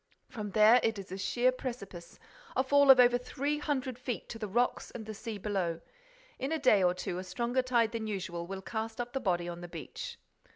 [0.27, 2.17] From there it is a sheer precipice,
[2.55, 5.79] a fall of over three hundred feet to the rocks and the sea below.
[6.39, 9.47] In a day or two, a stronger tide than usual will cast up the body
[9.47, 10.17] on the beach."